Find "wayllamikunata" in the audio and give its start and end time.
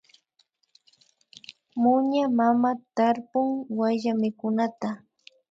3.77-4.89